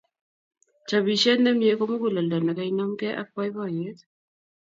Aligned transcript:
Chopisiet 0.87 1.39
nemie 1.43 1.71
ko 1.79 1.83
muguleldo 1.91 2.37
ne 2.41 2.53
kainemgei 2.57 3.17
ak 3.21 3.27
boiboiyet 3.35 3.99